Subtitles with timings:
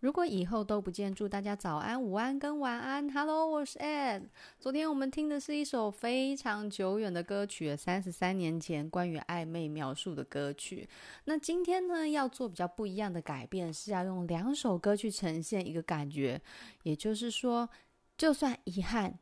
[0.00, 3.06] 如果以后都不见，祝大家早安、午安跟晚安。
[3.12, 4.22] Hello，我是 Ed。
[4.58, 10.88] 昨天我们听的是一首非常久远的歌曲，三十三年前关于暧昧描述的歌曲。
[11.24, 16.40] 那今天呢，要做比较不一样的改变，是要用两首歌去呈现一个感觉。
[16.82, 17.68] 也就是说，
[18.16, 19.18] 就算遗憾，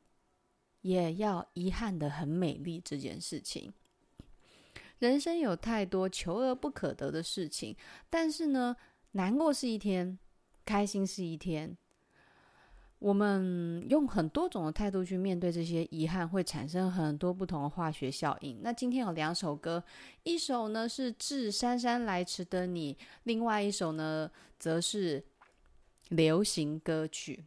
[0.82, 2.80] 也要遗憾得很美丽。
[2.84, 3.72] 这件事情，
[5.00, 7.76] 人生有太多求而不可得的事情，
[8.08, 8.76] 但是呢，
[9.10, 10.16] 难过是一天。
[10.68, 11.74] 开心是一天，
[12.98, 18.60] 我们用很多种的态度去面对这些遗憾，会产生很多不同的化学效应。
[18.62, 19.82] 那今天有两首歌，
[20.24, 25.24] 一首呢是《致姗姗来迟的你》，另外一首呢则是
[26.10, 27.46] 流行歌曲。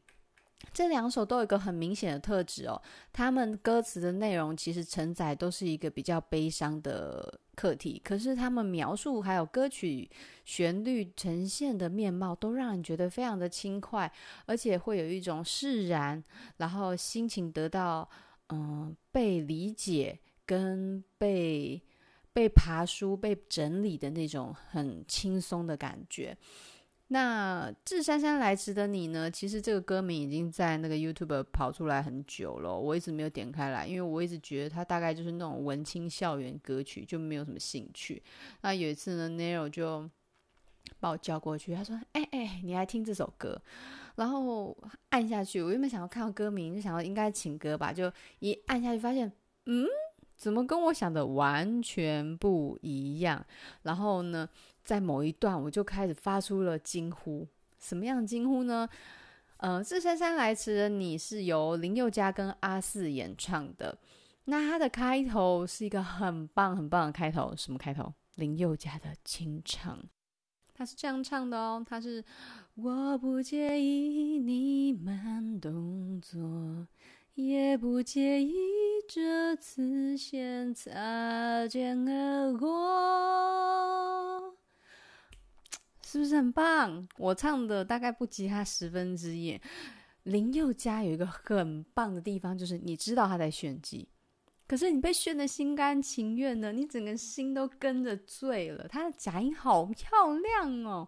[0.74, 2.82] 这两首都有一个很明显的特质哦，
[3.14, 10.10] 他们歌词的内容其实承载都是一个比较悲伤的课题，可是他们描述还有歌曲
[10.46, 14.12] 旋律呈现的面貌，都让人觉得非常的轻快，
[14.48, 16.24] 而且会有一种释然，
[16.58, 18.10] 然后心情得到
[18.48, 21.82] 嗯、被理解跟被
[22.34, 26.36] 被爬梳、被整理的那种很轻松的感觉。
[27.14, 29.30] 那《致姗姗来迟的你》呢？
[29.30, 38.24] 其实这个歌名已经在那个 YouTube 跑出来很久了，我一直没有点开来，因为我一直觉得它大概就是那种文青校园歌曲，就没有什么兴趣。
[38.62, 40.10] 那有一次呢，Nero 就
[41.02, 43.62] 把我叫过去，他说：“哎哎，你来听这首歌。”
[44.16, 44.78] 然后
[45.10, 49.30] 按下去，我原本想要看到歌名，就想要应该情歌吧，就一按下去发现，
[49.66, 49.86] 嗯，
[50.38, 53.46] 怎么跟我想的完全不一样？
[53.84, 54.48] 然后呢，
[54.84, 57.48] 在某一段，我就开始发出了惊呼。
[57.80, 58.88] 什么样的惊呼呢？
[59.58, 63.98] 呃，《致姗姗来迟的你》是由林宥嘉跟阿肆演唱的。
[64.46, 67.54] 那它的开头是一个很棒很棒的开头。
[67.56, 68.12] 什么开头？
[68.36, 70.00] 林宥嘉的清唱。
[70.74, 72.24] 他是这样唱的哦，他是
[72.74, 76.88] 我不介意你慢动作，
[77.36, 78.56] 也不介意
[79.08, 84.51] 这次先擦肩而过。
[86.12, 87.08] 是不是很棒？
[87.18, 89.58] 我唱的大概不及他十分之一。
[90.24, 94.06] 林宥嘉有一个很棒的地方，就是你知道他在炫技，
[94.68, 98.86] 可是你被炫得心甘情愿的，你整个心都跟着醉了。
[98.90, 101.08] 他的假音好漂亮哦，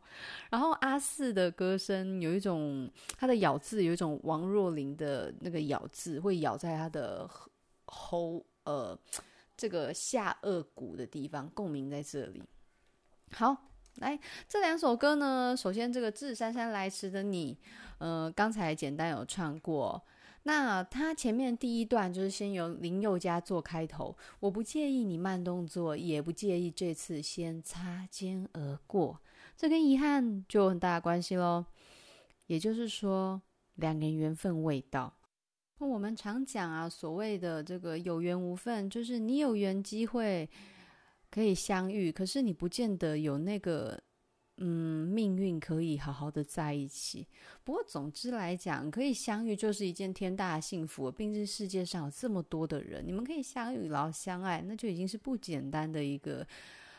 [0.49, 7.29] 然后阿四的歌声有一种，他的咬字有一种王若琳的那个咬字，会咬在他的
[7.87, 8.97] 喉呃
[9.57, 12.41] 这个下颚骨的地方，共鸣在这里。
[13.33, 13.72] 好。
[13.97, 17.55] 来，这两首歌呢，首先这个《致姗姗来迟的你》，
[17.99, 20.01] 呃，刚才简单有唱过。
[20.45, 29.21] 那它前面第一段就是先由林宥嘉做开头，我不介意你慢动作，也不介意这次先擦肩而过。
[29.55, 31.63] 这跟遗憾就有很大的关系喽。
[32.47, 33.41] 也就是说，
[33.75, 35.13] 两个人缘分未到。
[35.77, 40.49] 那我们常讲啊，所谓的这个有缘无分，就是你有缘机会。
[41.33, 43.99] 可以相遇，可是你不见得有那个
[44.57, 47.27] 嗯命运可以好好的在一起。
[47.63, 56.45] 不过总之来讲，可以相遇就是一件天大的幸福，并且世界上有这么多的人，你们可以相遇然后相爱，那就已经是不简单的一个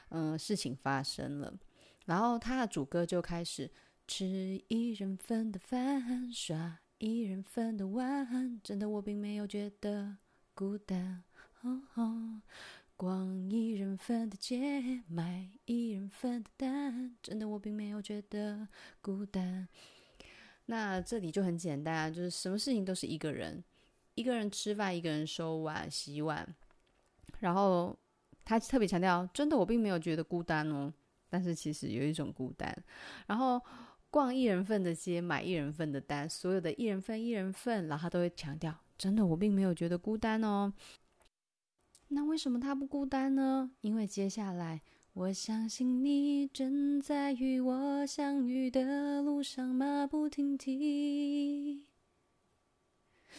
[0.09, 1.55] 嗯事情发生了。
[2.07, 3.71] 然后他的主歌就开始
[4.09, 10.17] 吃一人份的饭，刷一人份的碗，真的我并没有觉得
[10.55, 11.23] 孤单。
[11.63, 12.43] 哦哦
[12.97, 18.69] 逛一人份的街，买一人份的单，真的我并没有觉得
[19.01, 19.69] 孤单。
[20.67, 23.63] 那这里就很简单啊，就是什么事情都是一个人，
[24.15, 26.47] 一个人吃饭，一个人收碗、洗碗。
[27.41, 27.95] 然后
[28.45, 30.93] 他特别强调，真的我并没有觉得孤单哦，
[31.29, 32.73] 但是其实有一种孤单。
[33.27, 33.61] 然后
[34.09, 40.73] 逛一人份的街，买一人份的单，所有的一人份、一人份，然后他都会强调，真的我并没有觉得孤单哦。
[42.15, 43.73] 那为什么他不孤单呢？
[43.81, 44.81] 因为接下来，
[45.15, 51.85] 我相信你正在与我相遇的路上马不停蹄。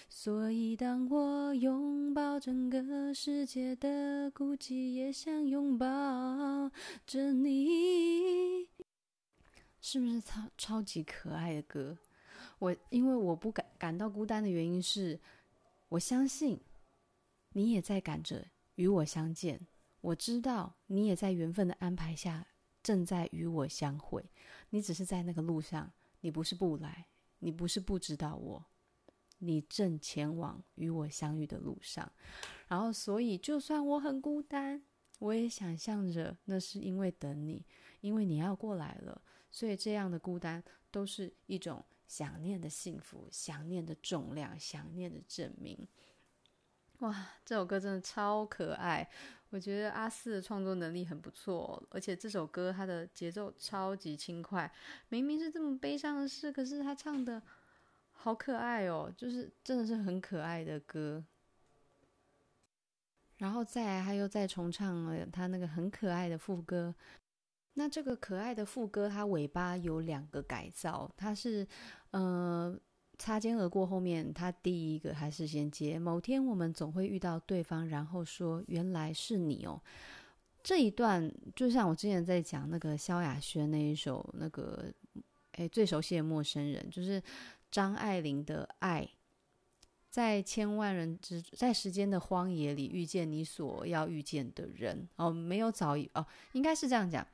[0.10, 6.70] 所以当我拥抱整个世界的孤寂，也想拥抱
[7.08, 8.68] 着你。
[9.80, 11.98] 是不是超超级可爱的歌？
[12.60, 15.18] 我因为我不感感到孤单的原因是，
[15.88, 16.60] 我相信
[17.54, 18.46] 你也在赶着。
[18.76, 19.68] 与我相见，
[20.02, 22.48] 我知道你也在缘分的安排下
[22.84, 24.30] 正在与我相会。
[24.70, 25.92] 你只是在那个路上，
[26.22, 27.08] 你不是不来，
[27.40, 28.66] 你不是不知道我，
[29.40, 32.12] 你正前往与我相遇的路上。
[32.68, 34.84] 然后，所以就算我很孤单，
[35.20, 37.66] 我也想象着那是因为等你，
[38.02, 45.88] 因为你要过来了，所以这样的孤单都是一种想念的幸福、想念的重量、想念的证明。
[47.00, 49.08] 哇，这首歌真的超可爱！
[49.50, 54.72] 我觉得阿肆的创作能力很不错，而且这首歌它的节奏超级轻快，
[55.10, 57.42] 明明是这么悲伤的事，可是他唱的
[58.12, 61.24] 好可爱哦，就是真的是很可爱的歌。
[63.38, 66.96] 然后再来，他又再重唱了他那个很可爱的副歌。
[67.74, 71.68] 那这个可爱的副歌，它尾巴有两个改造，它是
[72.12, 72.78] 呃。
[73.18, 75.98] 擦肩而过后面，他第一个还是先接。
[75.98, 79.82] 某天我们总会遇到对方，然后说原来是你哦。
[80.64, 84.92] 这一段就像我之前在讲那个萧亚轩那一首那个
[85.52, 87.22] 诶最熟悉的陌生人，就是
[87.70, 89.08] 张爱玲的爱，
[90.10, 97.26] 在千万人之在时间的荒野里遇见你所要遇见的人哦，没有早一哦，应该是这样讲，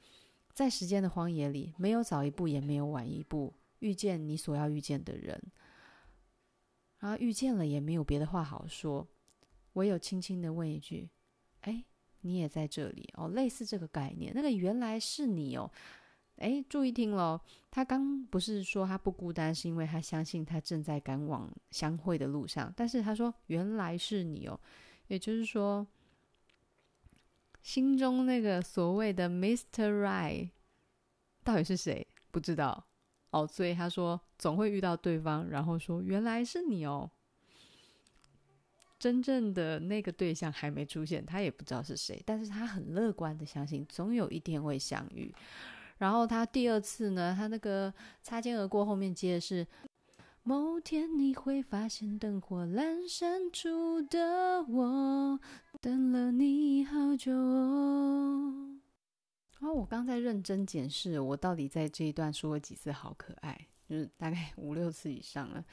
[0.54, 5.42] 在时间的荒野里没有早一步也没有晚一步遇见你所要遇见的人。
[7.02, 9.06] 然后遇见了也没有别的话好说，
[9.74, 11.10] 唯有轻轻的问一句
[11.62, 11.84] ：“哎，
[12.22, 15.70] 你也在这里哦？”类似这个概念，那个原来是你哦。
[16.38, 17.40] 哎，注意听喽，
[17.70, 22.74] 他刚不是说他不孤单，是因为他相信他正在赶往相会的路上。
[22.76, 24.60] 但是他说原来是你哦，
[25.08, 25.86] 也就是说，
[27.62, 30.04] 心中那个所谓的 Mr.
[30.04, 30.50] Right
[31.44, 32.08] 到底是谁？
[32.32, 32.88] 不知道。
[33.32, 37.10] 哦，所以他说总会遇到对方，然后说原来是你哦。
[39.00, 45.34] 真正的那个对象还没出现，他也不知道是谁，但是他很乐观的相信总有一天会相遇。
[45.98, 47.92] 然后他第二次呢，他那个
[48.22, 49.66] 擦肩而过后面接的是
[50.44, 55.40] 某天你会发现灯火阑珊处的我
[55.80, 58.71] 等了你好久哦。
[59.62, 65.64] 然后我刚在认真检视，我到底在这一段说了几次“好可爱”，就是大概五六次以上了。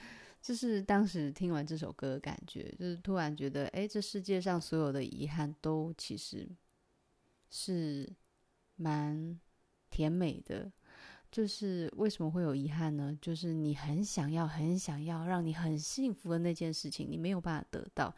[0.42, 6.46] 就是当时听完这首歌的感觉，就是突然觉得，哎，这世界上所有的遗憾都其实
[7.48, 8.06] 是
[8.76, 9.40] 蛮
[9.88, 10.70] 甜美的。
[11.30, 13.16] 就是为什么会有遗憾呢？
[13.22, 18.14] 就是你很想要、很想要让你很幸福的那件事情，你没有办法得到。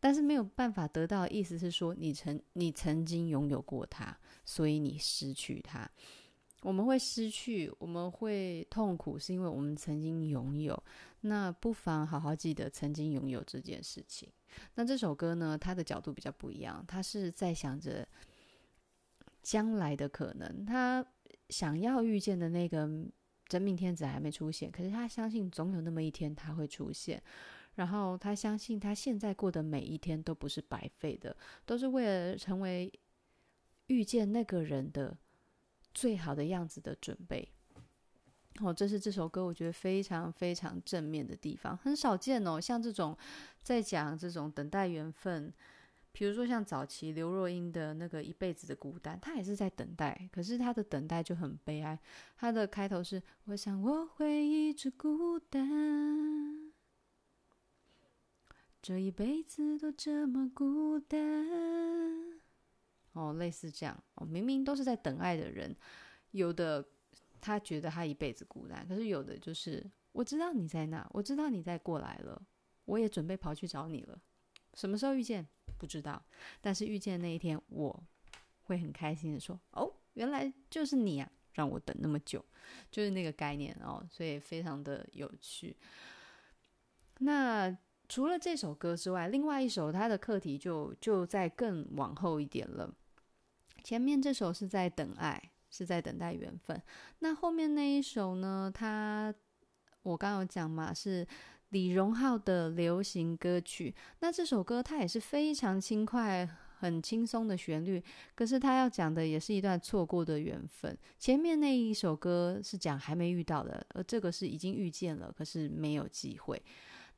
[0.00, 5.90] 但是没有办法得到意思是说，你曾你曾经拥有过它，所以你失去它。
[6.62, 10.82] 我们会失去，我们会痛苦，是因为我们曾经拥有。
[11.20, 14.28] 那不妨好好记得曾经拥有这件事情。
[14.74, 18.06] 那这首歌呢，它的角度比较不一样，它是在想着
[19.42, 20.66] 将来的可能。
[20.66, 21.04] 他
[21.48, 22.88] 想要遇见的那个
[23.46, 27.22] 真命天子还没出现，可是他相信总有那么一天他会出现。
[27.78, 32.92] 然后他相信，他现在过的每一天都不是白费的，都是为了成为
[33.86, 35.16] 遇见那个人的
[35.94, 37.48] 最好的样子的准备。
[38.62, 42.60] 哦，这是这首歌我觉得非常非常正面的地方，很少见哦。
[42.60, 43.16] 像这种
[43.62, 45.54] 在讲这种等待缘分，
[46.10, 51.96] 比如说像早期刘若英的那个一辈子的孤单，她也是在等待，可是她的等待就很悲哀。
[52.36, 56.67] 她的开头是：我想我会一直孤单。
[58.88, 61.20] 这一辈子都这么孤单，
[63.12, 64.02] 哦，类似这样。
[64.14, 65.76] 哦，明明都是在等爱的人，
[66.30, 66.82] 有的
[67.38, 72.42] 他觉得他一辈子孤单，可是有的就是我知道你在那，我知道你在过来了，
[72.86, 74.18] 我也准备跑去找你了，
[74.72, 76.24] 什么时候遇见不知道，
[76.62, 78.02] 但是遇见那一天，我
[78.62, 82.42] 会很开心的说，哦，原来就是你啊，让我等那么久，
[82.90, 85.76] 就是那个概念哦，所以非常的有趣，
[87.18, 87.76] 那。
[88.08, 92.92] 除了这首歌之外，另外一首它的课题就就在更往后一点了。
[93.84, 96.80] 前面这首是在等爱，是在等待缘分。
[97.18, 98.70] 那后面那一首呢？
[98.74, 99.32] 它
[100.02, 101.26] 我刚有讲嘛，是
[101.70, 103.94] 李荣浩的流行歌曲。
[104.20, 106.48] 那这首歌它也是非常轻快、
[106.78, 108.02] 很轻松的旋律，
[108.34, 110.96] 可是它要讲的也是一段错过的缘分。
[111.18, 116.62] 前面那一首歌是讲还没遇到的，而这个是已经遇见了，可是没有机会。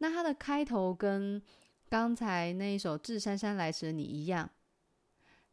[0.02, 1.40] 那它的开头跟
[1.88, 4.50] 刚才那一首《致姗姗来迟的你》一样，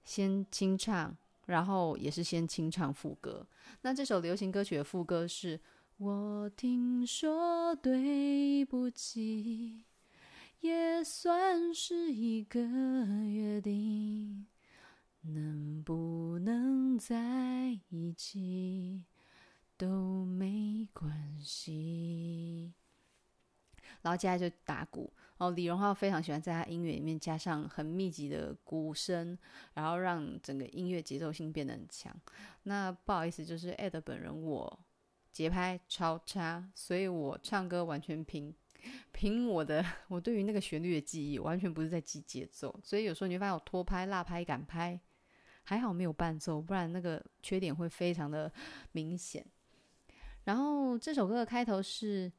[0.03, 1.15] 先清唱，
[1.47, 3.45] 然后也是先清唱副歌。
[3.81, 5.59] 那这首流行歌曲的副歌是：
[5.97, 9.83] 我听说对不起，
[10.61, 12.61] 也算是一个
[13.25, 14.47] 约定，
[15.23, 19.03] 能不能在一起
[19.75, 22.73] 都没关系。
[24.07, 29.37] 然后接下来就打鼓哦，李荣浩非常喜欢在他音乐里面加上很密集的鼓声，
[29.73, 32.15] 然后让整个音乐节奏性变得很强。
[32.63, 34.79] 那不好意思，就是 Ed 本人我
[35.33, 38.55] 节拍超差，所以我唱歌完全凭
[39.11, 44.97] 凭我的 我对于那个旋律的记忆，完全不是在记节奏，所以有时候你会发现我拖拍、落拍、赶拍，
[45.63, 48.49] 还好没有伴奏，不然那个缺点会非常的
[48.93, 49.45] 明显。
[50.45, 52.31] 然后这首歌的开头是。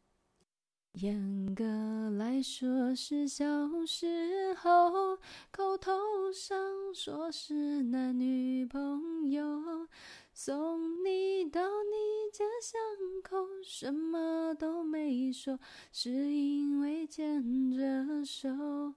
[0.95, 1.64] 严格
[2.11, 3.45] 来说是小
[3.87, 5.16] 时候，
[5.52, 5.92] 口头
[6.33, 6.59] 上
[6.92, 9.87] 说是男女朋友，
[10.35, 12.80] 送你到你家巷
[13.23, 15.61] 口，什么都没说，
[15.92, 18.95] 是因为牵着手。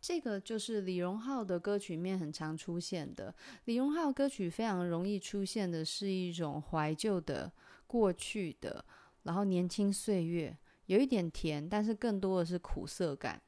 [0.00, 3.34] 这个就是李荣浩的歌曲里面很常出现的。
[3.64, 7.50] 李荣浩歌曲非常容易出现的是一种怀旧的、
[7.86, 8.84] 过去的。
[9.22, 10.56] 然后年轻岁月
[10.86, 13.40] 有一点甜，但是更多的是苦涩感。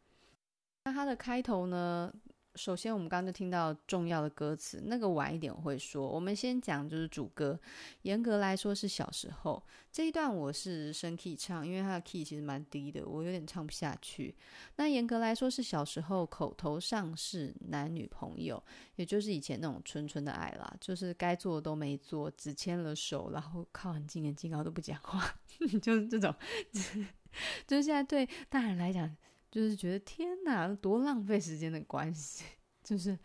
[0.84, 2.12] 那它的开头呢？
[2.56, 6.08] 首先我们刚刚就听到重要的歌词，那个晚一点我会说。
[6.08, 7.58] 我们先讲就是主歌，
[8.02, 14.34] 严格来说是小时候这一段我是升 key 唱，因为它的 key 其实蛮低的，我有点唱不下去。
[14.76, 18.62] 那严格来说是小时候，口头上是男女朋友，
[18.96, 25.34] 也就是以前那种纯纯的爱啦，就是该做的都没做，只牵了手，然后靠很近很近，然后都不讲话，
[25.80, 26.34] 就是这种，
[27.66, 29.16] 就是现在对大人来讲。
[29.50, 32.44] 就是觉得天哪，多浪费时间的关系，
[32.84, 33.18] 就是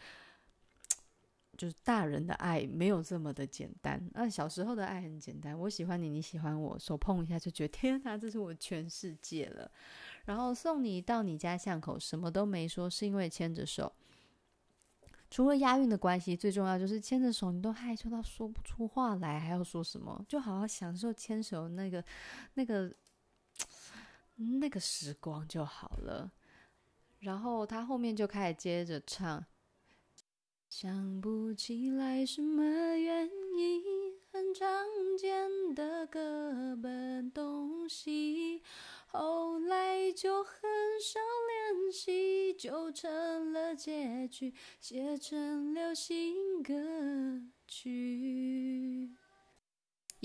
[1.56, 4.02] 就是大人的爱没有这么的简单。
[4.14, 9.70] 那小时候的爱很简单，我喜欢你，你喜欢我，手碰一下就觉得天哪，这是我全世界了。
[10.26, 13.94] 然后送你到你家巷口，什么都没说，是因为牵着手。
[15.30, 20.26] 除了押韵的关系，最重要就是牵着手，你都害羞到说不出话来，还要说什么？
[20.28, 22.04] 就好好享受牵手那个
[22.56, 22.92] 那个。
[24.36, 26.32] 那个时光就好了，
[27.20, 29.46] 然后他后面就开始接着唱，
[30.70, 32.64] 想不起来什么
[32.98, 34.86] 原因，很常
[35.18, 38.62] 见的各奔东西，
[39.08, 40.54] 后来就很
[41.02, 46.74] 少联系，就成了结局，写成流行歌
[47.66, 49.16] 曲。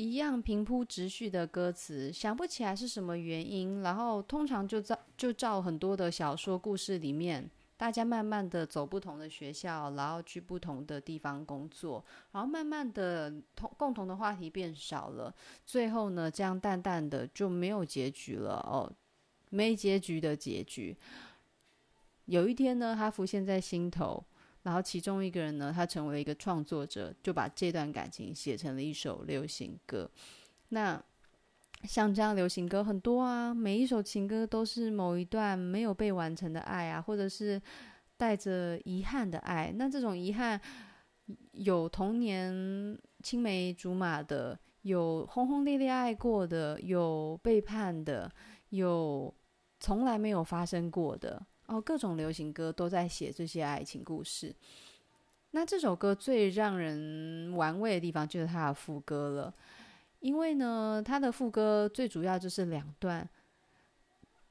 [0.01, 3.83] 一样平铺直叙的歌词，想不起来是什么原因。
[3.83, 12.03] 然后通常就照就照很多的小说故事里面，大家慢慢的走不同的学校，然后去不同的地方工作，
[12.33, 15.35] 然后慢慢的同共同的话题变少了，
[15.67, 18.91] 最后呢，这样淡淡的就没有结局了哦，
[19.51, 20.97] 没结局的结局。
[22.25, 24.25] 有一天呢，他浮现在心头。
[24.63, 30.11] 然后其中一个人呢，他成为了一个创作者，就把这段感情写成了一首流行歌。
[30.69, 31.03] 那
[31.85, 37.61] 像这样流行歌很多啊，每一首情歌都是某一段没有被完成的爱啊，或者是
[38.19, 39.73] 带着遗憾的爱。
[39.75, 40.61] 那这种遗憾
[41.53, 48.31] 有童年青梅竹马的，有轰轰烈烈爱过的，有背叛的，
[48.69, 49.35] 有
[49.79, 51.43] 从来没有发生过的。
[51.71, 54.53] 哦，各种流行歌都在写这些爱情故事。
[55.53, 59.55] 那这首歌最让人玩味的地方就是它的副歌了，
[60.19, 63.29] 因为呢，它的副歌最主要就是两段。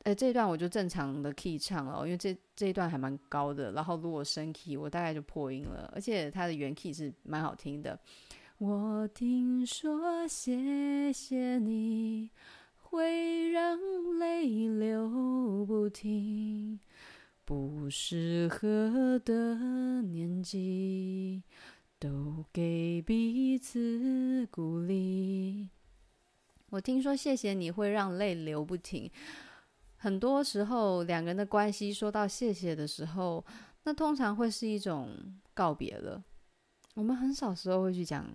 [0.04, 3.74] 呃，这一段我就正常的 key 唱了，因为这这一段还蛮高的。
[3.74, 5.92] 然后如果升 key，我大概就破音了。
[5.94, 8.00] 而且它的原 key 是蛮好听的。
[8.60, 12.30] 我听说谢谢你
[12.78, 13.78] 会让
[14.20, 16.49] 泪流不停。
[17.50, 21.42] 不适合的年纪，
[21.98, 25.68] 都给彼此鼓励。
[26.70, 29.10] 我听说谢谢你会让泪流不停。
[29.98, 33.44] 很多时候，两个人的关系说到谢谢的时候，
[33.86, 35.10] 那通常会是一种
[35.56, 36.24] 告别了。
[36.94, 38.32] 我们很少时候会去讲。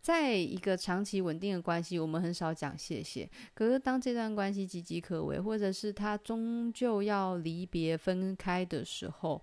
[0.00, 3.30] 在一个长期稳定的关系，我们很少讲谢谢。
[3.52, 9.42] 可是当这段关系岌岌可危，或者是他终究要离别分开的时候，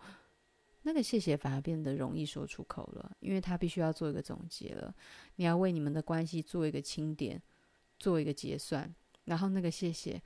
[0.82, 4.92] 那个谢谢反而变得容易说出口了，因为他必须要做一个总结了。
[5.36, 7.40] 你要为你们的关系做一个清点，
[8.00, 8.92] 做一个结算，
[9.26, 10.20] 然后那个谢谢，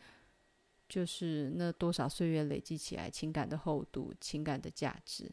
[0.87, 5.29] 就是那多少岁月累积起来情感的厚度、情感的价值。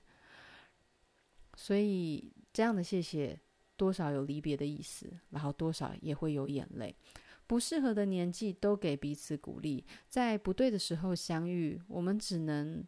[1.55, 3.38] 所以这样的谢谢。
[3.78, 6.94] 多少有离别的意思，然后多少也会有眼泪。
[7.47, 12.85] 不适合的年纪都给彼此鼓励，在不对的时候相遇，我们只能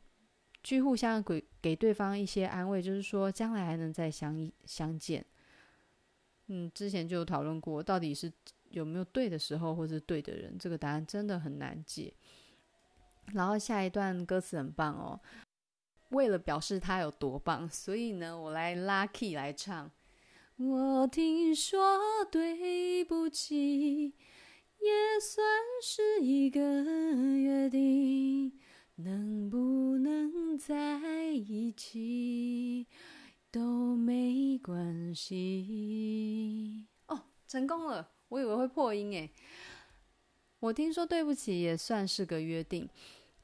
[0.62, 5.24] 去互相给给对方一些安慰，就是说将来还能再相相见。
[6.48, 8.30] 嗯，之前就讨论过，到底是
[8.68, 12.12] 有没有对的时候，或是对的人，这个答案真的很难解。
[13.32, 15.18] 然后下一段歌词很棒哦，
[16.10, 19.90] 为了表示他有多棒，所以呢，我来拉 key 来唱。
[20.62, 21.98] 我听说
[22.30, 25.42] 对不起，也算
[25.82, 26.60] 是一个
[27.38, 28.52] 约定，
[28.96, 32.86] 能不能在一起
[33.50, 36.86] 都没关系。
[37.06, 38.10] 哦，成功了！
[38.28, 39.32] 我以为会破音诶。
[40.58, 42.86] 我听说对不起也算是个约定，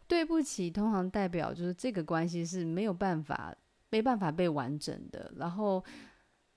[0.06, 3.56] 对不起通常代表就是这个关系是没有办法、
[3.88, 5.82] 没办法被完整的，然后。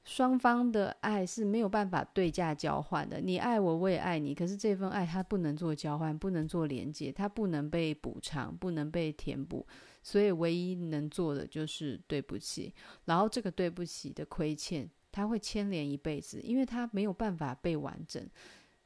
[0.05, 4.33] 双方的爱是没有办法对价交换的，你爱我，我也爱你。
[4.33, 9.67] 可是这份爱它不能做交换，不能做连接，它不能被补偿，不能被填补。
[10.01, 12.73] 所以唯一能做的就是对不起。
[13.05, 18.27] 然后这个对不起的亏欠，它会牵连一辈子，因为它没有办法被完整，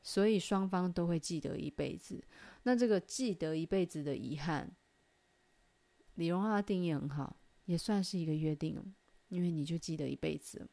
[0.02, 2.22] 所以双方都会记得一辈子。
[2.64, 4.76] 那这个记得一辈子的遗憾，
[6.16, 8.94] 李荣浩的定义很好，也算是一个约定，
[9.30, 10.68] 因为你就记得一辈子。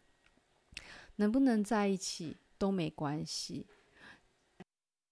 [1.20, 3.66] 能不能在一起都没关系，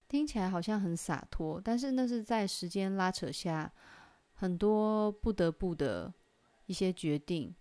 [0.08, 3.70] 听起来好像很洒脱，但是那是在时间拉扯下
[4.32, 6.10] 很多不得不的
[6.64, 7.54] 一些决定，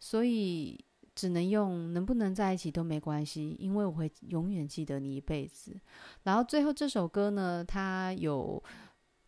[0.00, 0.84] 所以
[1.14, 5.80] 只能用能不能在一起都没关系，因为我会永远记得你一辈子。
[6.24, 8.60] 然后最后这首歌呢，它有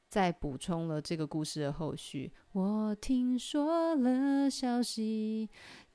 [0.09, 2.33] 再补充了这个故事的后续。
[2.51, 5.49] 我听说了消息。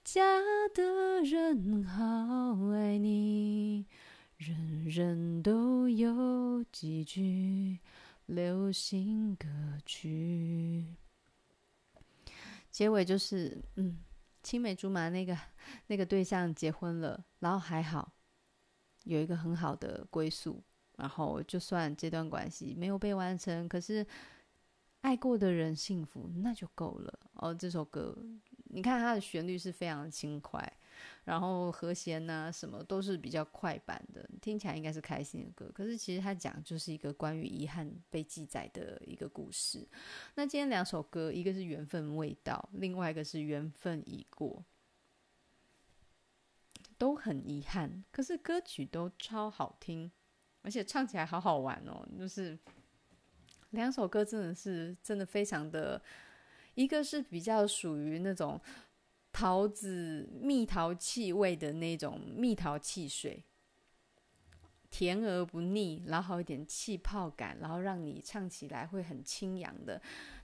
[0.08, 0.24] 家
[0.74, 3.86] 的人好爱你，
[4.38, 7.80] 人人都有几句
[8.26, 9.50] 流行歌
[9.86, 10.96] 曲。
[12.72, 13.98] 结尾就是，嗯，
[14.42, 15.38] 青梅竹马那个
[15.88, 18.14] 那个对象结婚了，然后还好
[19.04, 20.64] 有一个很好的归宿，
[20.96, 24.08] 然后就算这段关系没有被完成，可是
[25.02, 27.20] 爱过的人幸福，那就够了。
[27.34, 28.18] 哦，这首歌。
[28.70, 30.62] 你看它的旋律是非常轻快，
[31.24, 35.72] 然后和弦呐、啊、什么都是比较快板的，听起来应该是开心的歌。
[35.74, 39.88] 可是其实它讲就是一个关于遗憾被记载的一个故事。
[40.36, 44.64] 那今天两首歌，一个是缘分未到，另外一个是缘分已过，
[46.98, 48.04] 都很遗憾。
[48.12, 50.12] 可是歌曲都超好听，
[50.62, 52.08] 而且唱起来好好玩哦。
[52.18, 52.58] 就是
[53.70, 56.02] 两首歌真的是真的非常的。
[56.78, 58.62] 一个是比较属于那种
[59.32, 63.44] 桃子蜜桃气味的那种蜜桃汽水，
[64.92, 70.00] 甜而不腻，然后有点气泡感，然后让你唱起来会很清扬的。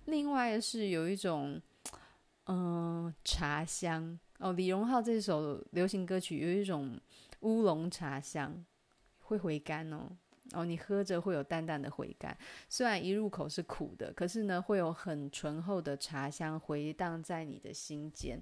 [0.05, 1.61] 另外是有一种
[2.45, 6.99] 嗯、茶香哦，李荣浩这首流行歌曲有一种
[7.41, 8.65] 乌龙茶香，
[9.19, 10.17] 会回甘哦。
[10.53, 12.37] 哦，你喝着会有淡淡的回甘，
[12.69, 18.41] 虽然一入口是苦的，可是呢，会有很醇厚的茶香回荡在你的心间，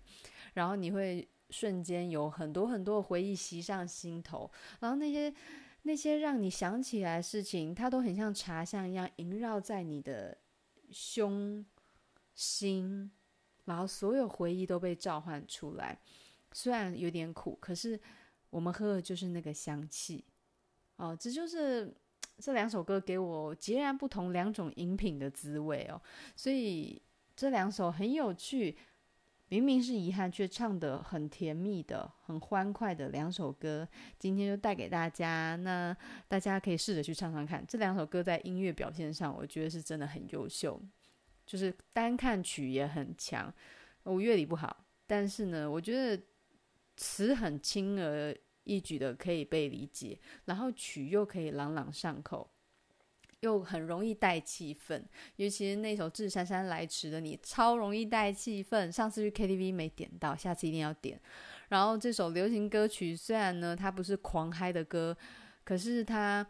[0.53, 5.33] 然后你会瞬间有很多很多的回忆袭上心头，然后那些
[5.83, 10.37] 那些让你想起来的事情，它都很像茶香一样萦绕在你的
[10.91, 11.65] 胸
[12.33, 13.09] 心，
[13.65, 15.99] 然后所有回忆都被召唤出来，
[16.51, 17.99] 虽然有点苦，可是
[18.49, 20.25] 我们喝的就是那个香气。
[20.97, 21.91] 哦，这就是
[22.41, 26.01] 这两首歌给我截然不同两种饮品的滋味哦，
[26.35, 26.99] 所以
[27.35, 28.75] 这两首很有趣，
[29.49, 35.55] 明明是遗憾却唱得很甜蜜的、很欢快的两首歌，今天就带给大家。
[35.57, 35.95] 那
[36.27, 40.81] 大家可以试着去唱唱看，这两首歌在音乐表现上，我觉得是真的很优秀，
[41.45, 43.53] 就是单看曲也很强。
[44.03, 46.23] 我乐理不好，但是呢，我觉得
[46.97, 48.35] 词很轻而。
[48.63, 52.49] 一举的可以被理解，然后曲又可以朗朗上口，
[53.39, 55.01] 又很容易带气氛。
[55.37, 58.91] 尤其是那首《致姗姗来迟的你》，超容易带气氛。
[58.91, 61.19] 上次去 KTV 没点到，下次一定要点。
[61.69, 65.17] 然后这首流行歌曲虽然呢，它不是狂嗨的歌，
[65.63, 66.45] 可是它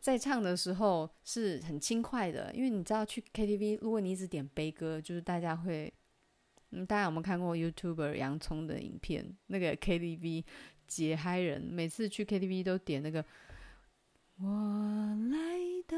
[0.00, 2.52] 在唱的时候是很轻快的。
[2.54, 5.92] 因为你知道去 KTV，如果你一直点悲歌，就是大家会，
[6.70, 9.36] 嗯，大家有没有看过 YouTuber 洋葱的影片？
[9.46, 10.44] 那个 KTV。
[10.94, 13.24] 解嗨人，每次去 KTV 都点那个。
[14.38, 14.48] 我
[15.30, 15.38] 来
[15.86, 15.96] 到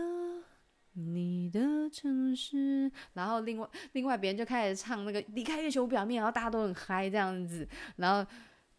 [0.93, 8.31] 你的城市，然后另外另外别人就开始唱那个离开月球表面，然后大家都很嗨这样子，然后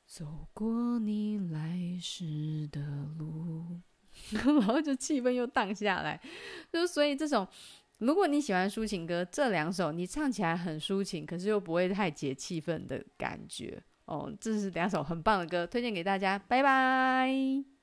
[0.05, 2.81] 走过你来时的
[3.17, 3.81] 路，
[4.31, 6.21] 然后就气氛又荡下来。
[6.71, 7.47] 就所以这种，
[7.97, 13.81] 如果你喜欢抒情歌，这两首你唱起来很抒情，可是又不会太解气氛的感觉。
[14.05, 17.74] 哦，这是两首很棒的歌，推荐给大家，拜拜。